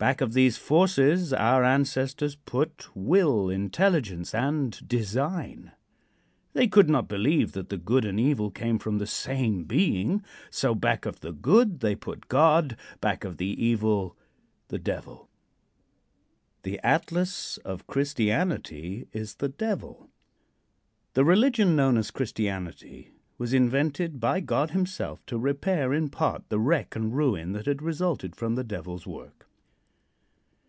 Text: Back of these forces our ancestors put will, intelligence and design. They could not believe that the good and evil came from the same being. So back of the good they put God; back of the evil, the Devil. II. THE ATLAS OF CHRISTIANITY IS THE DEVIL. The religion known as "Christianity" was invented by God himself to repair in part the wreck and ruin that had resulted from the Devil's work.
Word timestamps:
Back 0.00 0.22
of 0.22 0.32
these 0.32 0.56
forces 0.56 1.30
our 1.34 1.62
ancestors 1.62 2.34
put 2.34 2.88
will, 2.96 3.50
intelligence 3.50 4.34
and 4.34 4.80
design. 4.88 5.72
They 6.54 6.68
could 6.68 6.88
not 6.88 7.06
believe 7.06 7.52
that 7.52 7.68
the 7.68 7.76
good 7.76 8.06
and 8.06 8.18
evil 8.18 8.50
came 8.50 8.78
from 8.78 8.96
the 8.96 9.06
same 9.06 9.64
being. 9.64 10.24
So 10.50 10.74
back 10.74 11.04
of 11.04 11.20
the 11.20 11.32
good 11.32 11.80
they 11.80 11.94
put 11.94 12.28
God; 12.28 12.78
back 13.02 13.24
of 13.24 13.36
the 13.36 13.44
evil, 13.62 14.16
the 14.68 14.78
Devil. 14.78 15.28
II. 16.64 16.72
THE 16.72 16.80
ATLAS 16.82 17.58
OF 17.66 17.86
CHRISTIANITY 17.86 19.08
IS 19.12 19.34
THE 19.34 19.50
DEVIL. 19.50 20.08
The 21.12 21.26
religion 21.26 21.76
known 21.76 21.98
as 21.98 22.10
"Christianity" 22.10 23.12
was 23.36 23.52
invented 23.52 24.18
by 24.18 24.40
God 24.40 24.70
himself 24.70 25.26
to 25.26 25.38
repair 25.38 25.92
in 25.92 26.08
part 26.08 26.48
the 26.48 26.58
wreck 26.58 26.96
and 26.96 27.14
ruin 27.14 27.52
that 27.52 27.66
had 27.66 27.82
resulted 27.82 28.34
from 28.34 28.54
the 28.54 28.64
Devil's 28.64 29.06
work. 29.06 29.46